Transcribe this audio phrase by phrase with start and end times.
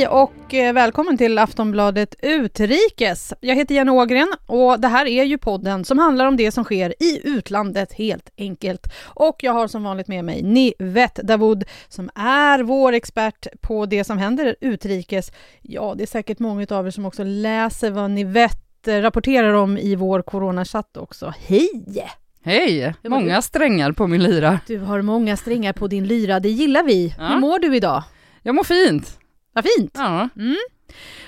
[0.00, 3.34] Hej och eh, välkommen till Aftonbladet Utrikes.
[3.40, 6.64] Jag heter Jenny Ågren och det här är ju podden som handlar om det som
[6.64, 8.92] sker i utlandet helt enkelt.
[9.04, 14.04] Och jag har som vanligt med mig Nivette Davoud som är vår expert på det
[14.04, 15.32] som händer utrikes.
[15.62, 19.94] Ja, det är säkert många av er som också läser vad Nivette rapporterar om i
[19.94, 21.34] vår coronachatt också.
[21.46, 22.04] Hej!
[22.42, 22.94] Hej!
[23.02, 24.60] Många strängar på min lyra.
[24.66, 27.14] Du har många strängar på din lyra, det gillar vi.
[27.18, 27.26] Ja.
[27.28, 28.02] Hur mår du idag?
[28.42, 29.19] Jag mår fint.
[29.52, 29.90] Vad fint!
[29.94, 30.28] Ja.
[30.36, 30.56] Mm.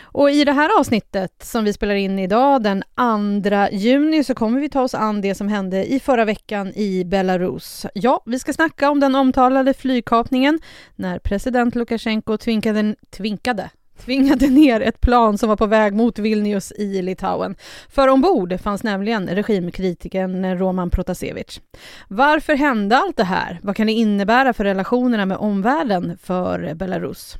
[0.02, 4.60] Och i det här avsnittet som vi spelar in idag, den 2 juni, så kommer
[4.60, 7.86] vi ta oss an det som hände i förra veckan i Belarus.
[7.94, 10.60] Ja, vi ska snacka om den omtalade flygkapningen
[10.96, 13.70] när president Lukasjenko tvinkade, tvinkade
[14.04, 17.56] tvingade ner ett plan som var på väg mot Vilnius i Litauen.
[17.88, 21.60] För ombord fanns nämligen regimkritikern Roman Protasevich.
[22.08, 23.58] Varför hände allt det här?
[23.62, 27.36] Vad kan det innebära för relationerna med omvärlden för Belarus?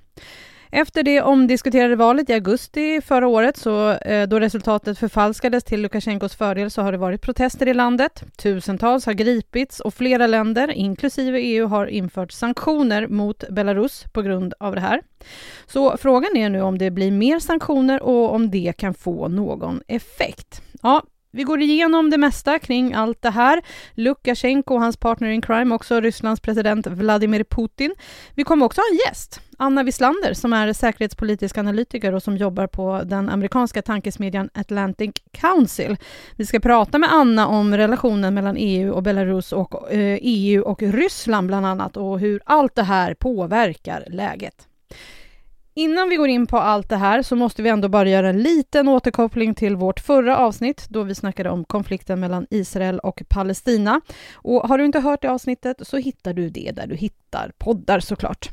[0.75, 6.35] Efter det omdiskuterade valet i augusti förra året, så, eh, då resultatet förfalskades till Lukasjenkos
[6.35, 8.25] fördel, så har det varit protester i landet.
[8.37, 14.55] Tusentals har gripits och flera länder, inklusive EU, har infört sanktioner mot Belarus på grund
[14.61, 15.03] av det här.
[15.67, 19.83] Så frågan är nu om det blir mer sanktioner och om det kan få någon
[19.89, 20.63] effekt.
[20.83, 21.03] Ja,
[21.35, 23.63] vi går igenom det mesta kring allt det här.
[23.95, 27.95] Lukasjenko och hans partner in crime, också Rysslands president Vladimir Putin.
[28.35, 32.67] Vi kommer också ha en gäst, Anna Wislander, som är säkerhetspolitisk analytiker och som jobbar
[32.67, 35.97] på den amerikanska tankesmedjan Atlantic Council.
[36.37, 40.83] Vi ska prata med Anna om relationen mellan EU och Belarus och eh, EU och
[40.83, 44.69] Ryssland bland annat och hur allt det här påverkar läget.
[45.75, 48.43] Innan vi går in på allt det här så måste vi ändå bara göra en
[48.43, 54.01] liten återkoppling till vårt förra avsnitt då vi snackade om konflikten mellan Israel och Palestina.
[54.35, 58.01] Och har du inte hört det avsnittet så hittar du det där du hittar poddar
[58.01, 58.51] såklart.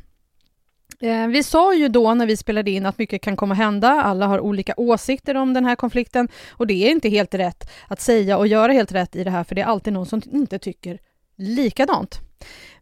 [1.02, 3.90] Eh, vi sa ju då när vi spelade in att mycket kan komma hända.
[3.90, 8.02] Alla har olika åsikter om den här konflikten och det är inte helt rätt att
[8.02, 10.60] säga och göra helt rätt i det här för det är alltid någon som inte
[10.60, 11.00] tycker
[11.38, 12.20] likadant.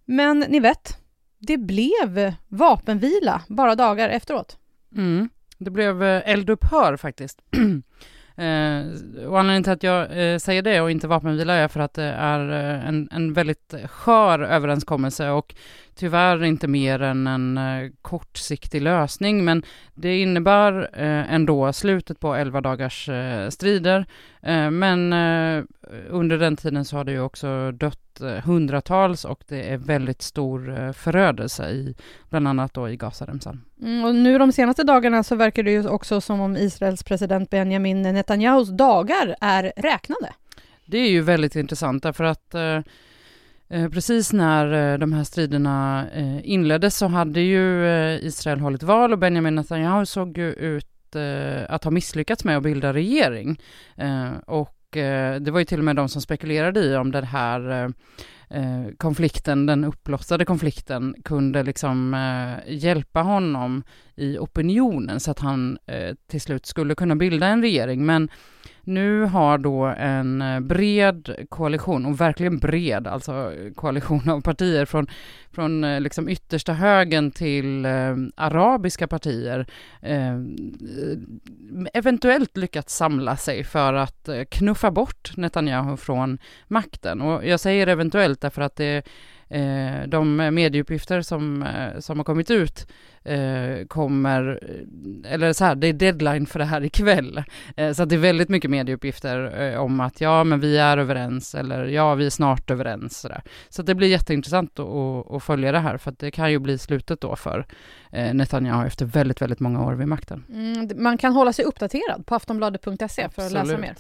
[0.06, 0.98] Men ni vet,
[1.48, 4.58] det blev vapenvila bara dagar efteråt.
[4.96, 5.30] Mm.
[5.58, 7.42] Det blev eh, eldupphör faktiskt.
[8.36, 11.94] eh, och anledningen till att jag eh, säger det och inte vapenvila är för att
[11.94, 15.56] det är eh, en, en väldigt skör överenskommelse och
[15.96, 19.64] tyvärr inte mer än en eh, kortsiktig lösning, men
[19.94, 24.06] det innebär eh, ändå slutet på 11 dagars eh, strider.
[24.42, 25.64] Eh, men eh,
[26.10, 30.22] under den tiden så har det ju också dött eh, hundratals och det är väldigt
[30.22, 31.96] stor förödelse i
[32.30, 33.62] bland annat då i Gazaremsan.
[33.82, 37.50] Mm, och nu de senaste dagarna så verkar det ju också som om Israels president
[37.50, 40.34] Benjamin Netanyahus dagar är räknade.
[40.86, 42.56] Det är ju väldigt intressant därför att
[43.70, 47.86] Eh, precis när eh, de här striderna eh, inleddes så hade ju
[48.22, 50.88] Israel hållit val och Benjamin Netanyahu såg ju ut
[51.68, 53.62] att ha misslyckats med att bilda regering.
[54.46, 57.84] Och Eh, det var ju till och med de som spekulerade i om den här
[57.84, 57.90] eh,
[58.50, 63.84] Eh, konflikten, den uppblossade konflikten, kunde liksom eh, hjälpa honom
[64.16, 68.06] i opinionen så att han eh, till slut skulle kunna bilda en regering.
[68.06, 68.30] Men
[68.88, 75.08] nu har då en bred koalition, och verkligen bred, alltså koalition av partier från,
[75.52, 79.68] från eh, liksom yttersta högen till eh, arabiska partier
[80.02, 80.38] eh,
[81.94, 86.38] eventuellt lyckats samla sig för att eh, knuffa bort Netanyahu från
[86.68, 87.22] makten.
[87.22, 89.04] Och jag säger eventuellt därför att det
[90.08, 92.88] de medieuppgifter som, eh, som har kommit ut
[93.28, 94.60] eh, kommer,
[95.26, 97.44] eller så här, det är deadline för det här ikväll.
[97.76, 101.56] Eh, så det är väldigt mycket medieuppgifter eh, om att ja, men vi är överens
[101.56, 103.20] eller ja, vi är snart överens.
[103.20, 103.30] Så,
[103.70, 107.22] så det blir jätteintressant att, att följa det här för det kan ju bli slutet
[107.22, 107.66] då för
[108.12, 110.44] eh, Netanyahu efter väldigt, väldigt många år vid makten.
[110.54, 113.96] Mm, man kan hålla sig uppdaterad på aftonbladet.se för att läsa mer.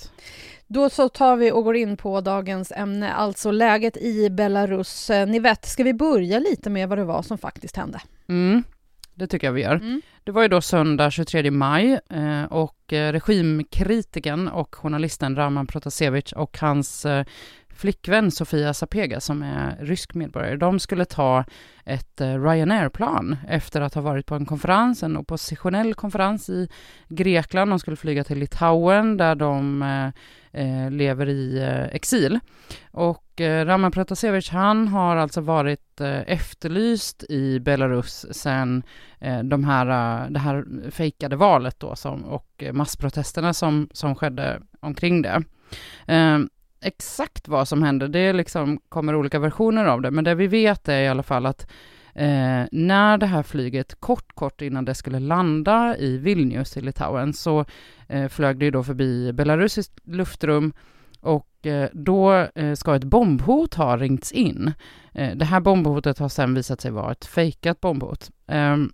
[0.69, 5.09] Då så tar vi och går in på dagens ämne, alltså läget i Belarus.
[5.37, 8.01] Eh, vet, ska vi börja lite med vad det var som faktiskt hände?
[8.27, 8.63] Mm,
[9.15, 9.75] det tycker jag vi gör.
[9.75, 10.01] Mm.
[10.23, 16.33] Det var ju då söndag 23 maj eh, och eh, regimkritiken och journalisten Raman Protasevich
[16.33, 17.05] och hans
[17.77, 21.45] flickvän Sofia Sapega som är rysk medborgare, de skulle ta
[21.85, 26.69] ett eh, Ryanair-plan efter att ha varit på en konferens, en oppositionell konferens i
[27.09, 27.71] Grekland.
[27.71, 30.07] De skulle flyga till Litauen där de eh,
[30.61, 32.39] eh lever i eh, exil.
[32.91, 38.83] Och eh, Eh, Raman Protasevich, han har alltså varit eh, efterlyst i Belarus sedan
[39.19, 45.21] eh, de här, det här fejkade valet då som, och massprotesterna som, som skedde omkring
[45.21, 45.43] det.
[46.07, 46.49] Ehm,
[46.81, 50.89] exakt vad som hände, det liksom kommer olika versioner av det, men det vi vet
[50.89, 51.71] är i alla fall att
[52.17, 57.33] Eh, när det här flyget, kort, kort innan det skulle landa i Vilnius i Litauen,
[57.33, 57.65] så
[58.07, 60.73] eh, flög det ju då förbi belarusiskt luftrum
[61.19, 64.73] och Eh, då eh, ska ett bombhot ha ringts in.
[65.13, 68.31] Eh, det här bombhotet har sen visat sig vara ett fejkat bombhot.
[68.47, 68.91] Ehm,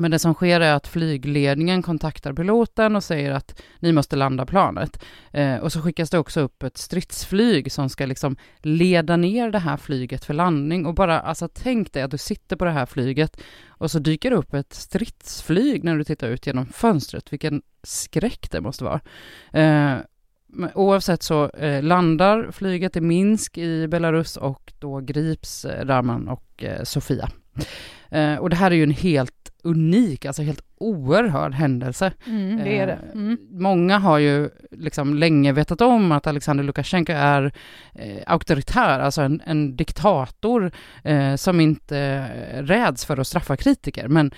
[0.00, 4.46] men det som sker är att flygledningen kontaktar piloten och säger att ni måste landa
[4.46, 5.04] planet.
[5.32, 9.58] Eh, och så skickas det också upp ett stridsflyg som ska liksom leda ner det
[9.58, 10.86] här flyget för landning.
[10.86, 14.30] Och bara, alltså tänk dig att du sitter på det här flyget och så dyker
[14.30, 17.32] det upp ett stridsflyg när du tittar ut genom fönstret.
[17.32, 19.00] Vilken skräck det måste vara.
[19.52, 19.98] Eh,
[20.74, 26.64] oavsett så eh, landar flyget i Minsk i Belarus och då grips eh, Raman och
[26.64, 27.28] eh, Sofia.
[28.08, 32.12] Eh, och det här är ju en helt unik, alltså helt oerhörd händelse.
[32.26, 32.92] Mm, det är det.
[32.92, 33.38] Eh, Mm.
[33.50, 37.52] Många har ju liksom länge vetat om att Alexander Lukasjenko är
[37.94, 40.70] eh, auktoritär, alltså en, en diktator
[41.04, 42.28] eh, som inte
[42.62, 44.08] räds för att straffa kritiker.
[44.08, 44.30] Men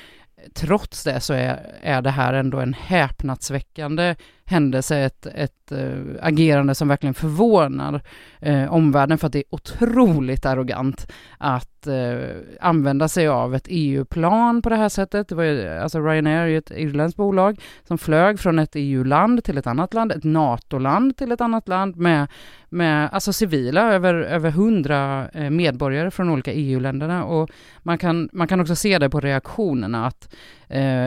[0.54, 4.14] trots det så är, är det här ändå en häpnadsväckande
[4.44, 8.02] händelse, ett, ett äh, agerande som verkligen förvånar
[8.40, 12.28] äh, omvärlden för att det är otroligt arrogant att äh,
[12.60, 15.28] använda sig av ett EU-plan på det här sättet.
[15.28, 19.44] Det var ju, alltså Ryanair är ju ett irländskt bolag som flög från ett EU-land
[19.44, 22.26] till ett annat land, ett NATO-land till ett annat land med,
[22.68, 28.60] med alltså civila, över, över 100 medborgare från olika EU-länderna och man kan, man kan
[28.60, 30.34] också se det på reaktionerna att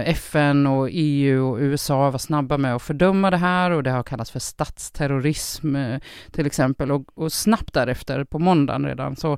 [0.06, 4.04] FN och EU och USA var snabba med att fördöma det här och det har
[4.04, 6.00] kallats för statsterrorism eh,
[6.32, 9.38] till exempel och, och snabbt därefter på måndagen redan så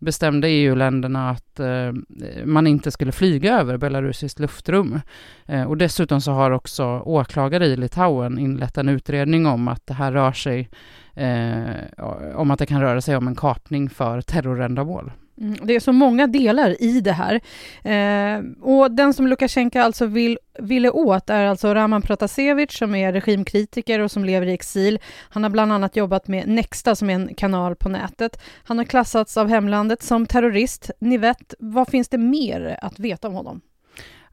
[0.00, 1.92] bestämde EU-länderna att eh,
[2.44, 5.00] man inte skulle flyga över belarusiskt luftrum.
[5.46, 9.94] Eh, och dessutom så har också åklagare i Litauen inlett en utredning om att det
[9.94, 10.70] här rör sig
[11.14, 15.12] eh, om att det kan röra sig om en kapning för terrorändamål.
[15.40, 17.40] Mm, det är så många delar i det här.
[17.84, 23.12] Eh, och den som Lukasjenko alltså vill, ville åt är alltså Raman Protasevich som är
[23.12, 24.98] regimkritiker och som lever i exil.
[25.30, 28.40] Han har bland annat jobbat med Nexta som är en kanal på nätet.
[28.64, 30.90] Han har klassats av hemlandet som terrorist.
[31.00, 33.60] Ni vet, vad finns det mer att veta om honom?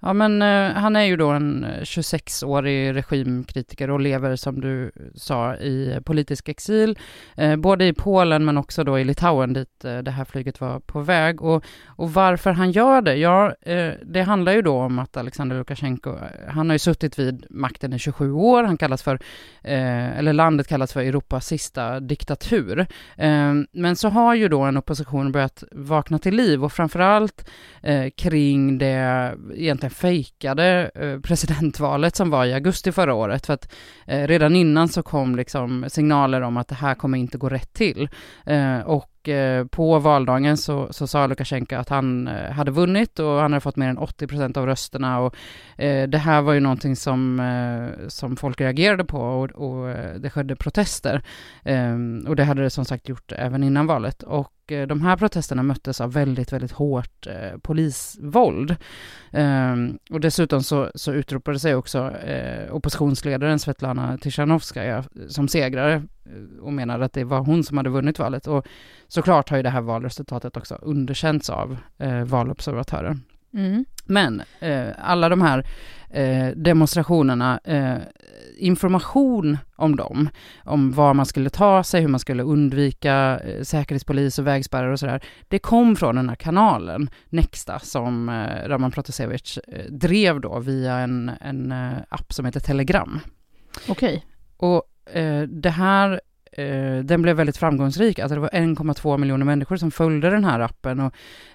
[0.06, 4.92] Ja, men eh, han är ju då en eh, 26-årig regimkritiker och lever, som du
[5.16, 7.00] sa, i politisk exil,
[7.38, 10.80] eh, både i Polen men också då i Litauen dit eh, det här flyget var
[10.80, 11.42] på väg.
[11.42, 13.16] Och, och varför han gör det?
[13.16, 17.20] Ja, eh, det handlar ju då om att Alexander Lukasjenko, eh, han har ju suttit
[17.20, 19.20] vid makten i 27 år, han kallas för,
[19.64, 22.80] eh, eller landet kallas för Europas sista diktatur.
[23.18, 27.50] Eh, men så har ju då en opposition börjat vakna till liv och framförallt
[28.16, 33.46] kring det egentligen fejkade eh, presidentvalet som var i augusti förra året.
[33.46, 33.74] För att
[34.08, 37.74] eh, redan innan så kom liksom signaler om att det här kommer inte gå rätt
[37.74, 38.10] till.
[38.46, 43.20] Eh, och och eh, på valdagen så, så sa Lukasjenko att han eh, hade vunnit
[43.20, 45.36] och han hade fått mer än 80 procent av rösterna och
[45.78, 50.16] eh, det här var ju någonting som, eh, som folk reagerade på och, och eh,
[50.16, 51.22] det skedde protester.
[51.64, 51.96] Eh,
[52.28, 56.02] och det hade det som sagt gjort även innan valet och de här protesterna möttes
[56.02, 58.76] av väldigt, väldigt hårt eh, polisvåld.
[59.32, 59.76] Eh,
[60.10, 66.04] och dessutom så, så utropade sig också eh, oppositionsledaren Svetlana Tichanovskaja som segrare
[66.62, 68.48] och menade att det var hon som hade vunnit valet.
[68.48, 68.68] Och
[69.14, 73.18] såklart har ju det här valresultatet också underkänts av eh, valobservatörer.
[73.54, 73.86] Mm.
[74.06, 75.66] Men eh, alla de här
[76.10, 77.98] eh, demonstrationerna, eh,
[78.58, 80.30] information om dem,
[80.64, 85.00] om var man skulle ta sig, hur man skulle undvika eh, säkerhetspolis och vägspärrar och
[85.00, 90.60] sådär, det kom från den här kanalen, Nexta, som eh, Raman Protasevich eh, drev då
[90.60, 91.74] via en, en
[92.10, 93.20] app som heter Telegram.
[93.88, 94.16] Okej.
[94.16, 94.22] Okay.
[94.58, 94.84] Och
[95.48, 96.22] det här
[96.58, 98.20] eh, den blev väldigt framgångsrik.
[98.20, 101.14] Alltså det var 1,2 miljoner människor som följde den här appen och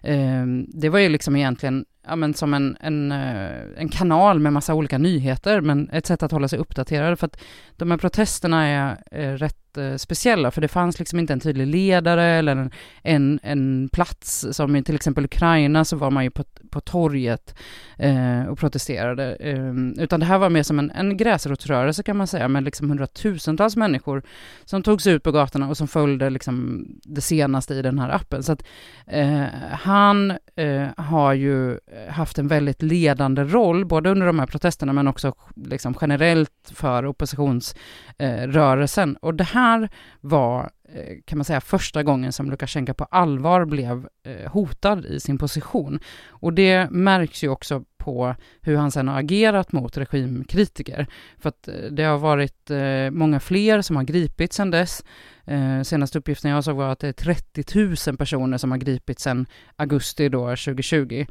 [0.09, 4.53] eh, det var ju liksom egentligen ja, men som en, en, eh, en kanal med
[4.53, 7.41] massa olika nyheter, men ett sätt att hålla sig uppdaterad för att
[7.77, 12.25] de här protesterna är, är rätt speciella, för det fanns liksom inte en tydlig ledare
[12.25, 12.71] eller en,
[13.03, 17.55] en, en plats, som i till exempel Ukraina så var man ju på, på torget
[17.97, 22.27] eh, och protesterade, eh, utan det här var mer som en, en gräsrotsrörelse kan man
[22.27, 24.23] säga, med liksom hundratusentals människor
[24.65, 28.43] som togs ut på gatorna och som följde liksom det senaste i den här appen.
[28.43, 28.65] Så att
[29.07, 31.79] eh, han eh, har ju
[32.11, 37.07] haft en väldigt ledande roll, både under de här protesterna men också liksom generellt för
[37.07, 39.17] oppositionsrörelsen.
[39.17, 39.89] och det här här
[40.21, 45.21] var, eh, kan man säga, första gången som Lukasjenko på allvar blev eh, hotad i
[45.21, 46.01] sin position.
[46.29, 51.07] Och det märks ju också på hur han sen har agerat mot regimkritiker.
[51.39, 55.05] För att eh, det har varit eh, många fler som har gripits sedan dess.
[55.47, 59.23] Eh, senaste uppgiften jag såg var att det är 30 000 personer som har gripits
[59.23, 59.47] sedan
[59.77, 61.27] augusti då 2020.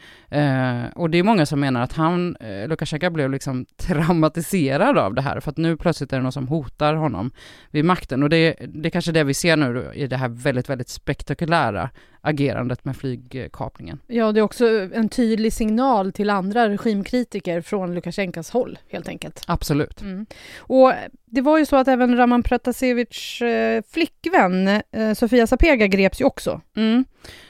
[0.96, 5.40] Och det är många som menar att han, Lukasjenko blev liksom traumatiserad av det här,
[5.40, 7.32] för att nu plötsligt är det någon som hotar honom
[7.72, 8.24] vid makten.
[8.24, 11.90] Och det, det är kanske det vi ser nu i det här väldigt, väldigt spektakulära
[12.28, 14.00] agerandet med flygkapningen.
[14.08, 19.44] Ja, det är också en tydlig signal till andra regimkritiker från Lukasjenkos håll, helt enkelt.
[19.48, 20.02] Absolut.
[20.02, 20.26] Mm.
[20.58, 20.94] Och
[21.26, 26.26] det var ju så att även Raman Pratasevich eh, flickvän eh, Sofia Sapega greps ju
[26.26, 26.62] också.
[26.76, 27.06] Mm.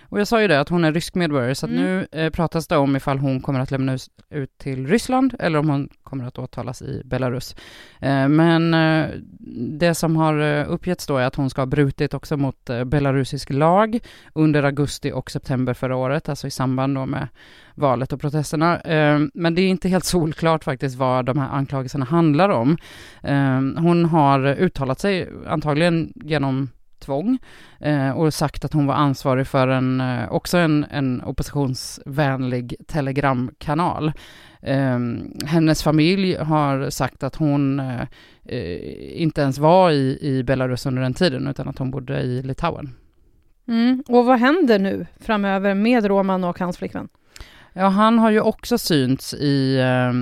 [0.10, 1.78] Och jag sa ju det, att hon är rysk medborgare, så mm.
[1.78, 5.70] nu eh, pratas det om ifall hon kommer att lämnas ut till Ryssland eller om
[5.70, 7.56] hon kommer att åtalas i Belarus.
[8.00, 9.10] Eh, men eh,
[9.80, 12.84] det som har eh, uppgetts då är att hon ska ha brutit också mot eh,
[12.84, 14.00] belarusisk lag
[14.34, 17.28] under augusti och september förra året, alltså i samband då med
[17.76, 18.80] valet och protesterna.
[18.80, 22.78] Eh, men det är inte helt solklart faktiskt vad de här anklagelserna handlar om.
[23.78, 27.38] hon har uttalat sig, antagligen genom tvång
[27.80, 34.12] eh, och sagt att hon var ansvarig för en, eh, också en, en oppositionsvänlig telegramkanal.
[34.62, 35.00] Eh,
[35.46, 41.14] hennes familj har sagt att hon eh, inte ens var i, i Belarus under den
[41.14, 42.96] tiden utan att hon bodde i Litauen.
[43.68, 44.04] Mm.
[44.08, 47.10] Och vad händer nu framöver med Roman och hans flickvän?
[47.74, 50.14] Ja, han har ju också synts i, eh,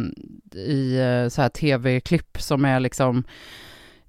[0.60, 1.00] i
[1.32, 3.24] så här tv-klipp som är liksom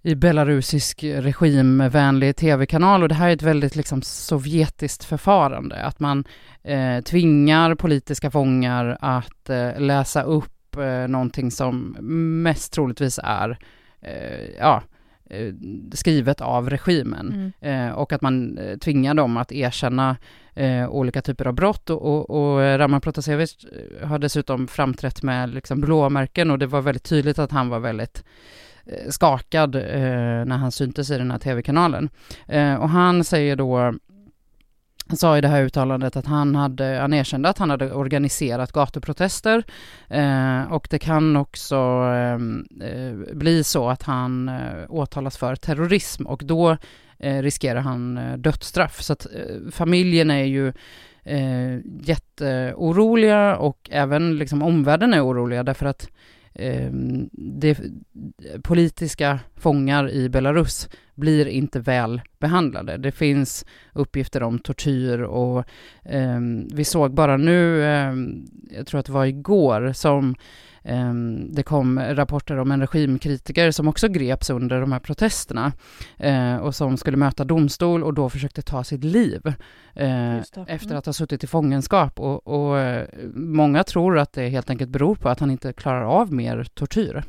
[0.07, 3.03] i belarusisk regimvänlig tv-kanal.
[3.03, 6.25] Och det här är ett väldigt liksom sovjetiskt förfarande, att man
[6.63, 11.97] eh, tvingar politiska fångar att eh, läsa upp eh, någonting som
[12.43, 13.59] mest troligtvis är
[14.01, 14.83] eh, ja,
[15.31, 15.55] eh,
[15.93, 17.53] skrivet av regimen.
[17.61, 17.89] Mm.
[17.89, 20.17] eh, och att man eh, tvingar dem att erkänna
[20.89, 21.91] olika typer av brott.
[21.91, 23.67] Och, och, och Raman Protasevich
[24.03, 26.51] har dessutom framträtt med liksom blåmärken.
[26.51, 28.25] Och det var väldigt tydligt att han var väldigt
[28.87, 32.09] Eh, skakad eh, när han syntes i den här tv-kanalen.
[32.47, 33.95] Eh, och han säger då
[35.09, 38.73] han sa i det här uttalandet att han, hade, han erkände att han hade organiserat
[38.73, 39.65] gatuprotester
[40.09, 41.77] eh, och det kan också
[42.15, 42.35] eh,
[42.89, 46.77] eh bli så att han eh, åtalas för terrorism och då
[47.19, 49.03] eh, riskerar han dödsstraff.
[49.03, 49.27] Så att
[49.71, 50.73] familjen är ju
[52.01, 56.11] jätteoroliga och även liksom omvärlden är oroliga därför att
[56.59, 56.91] eh,
[57.33, 57.79] det,
[58.63, 62.97] politiska fångar i Belarus blir inte väl behandlade.
[62.97, 65.65] Det finns uppgifter om tortyr och
[66.05, 66.41] eh,
[66.75, 68.15] vi såg bara nu, eh,
[68.77, 70.35] jag tror att det var igår, som
[70.89, 75.73] Ehm, det kom rapporter om en regimkritiker som också greps under de här protesterna
[76.19, 79.41] eh, och som skulle möta domstol och då försökte ta sitt liv
[79.95, 80.43] eh, mm.
[80.67, 82.21] efter att ha suttit i fångenskap.
[82.21, 86.03] Och, och eh, många tror att det helt enkelt beror på att han inte klarar
[86.03, 87.23] av mer tortyr.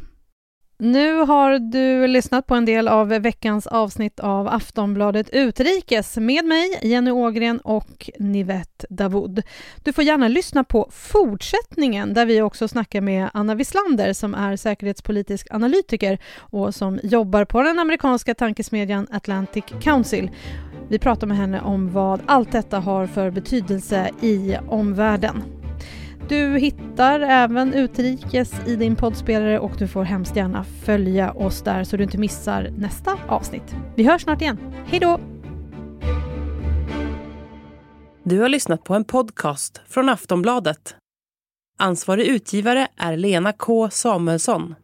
[0.80, 6.80] Nu har du lyssnat på en del av veckans avsnitt av Aftonbladet Utrikes med mig,
[6.82, 9.44] Jenny Ågren och Nivette Davud.
[9.84, 14.56] Du får gärna lyssna på fortsättningen där vi också snackar med Anna Wislander som är
[14.56, 20.32] säkerhetspolitisk analytiker och som jobbar på den amerikanska tankesmedjan Atlantic Council.
[20.90, 25.57] Vi pratar med henne om vad allt detta har för betydelse i omvärlden.
[26.30, 31.84] Du hittar även Utrikes i din poddspelare och du får hemskt gärna följa oss där
[31.84, 33.76] så du inte missar nästa avsnitt.
[33.96, 34.58] Vi hörs snart igen.
[34.86, 35.20] Hej då!
[38.24, 40.96] Du har lyssnat på en podcast från Aftonbladet.
[41.80, 44.76] Ansvarig utgivare är Lena K Samuelsson.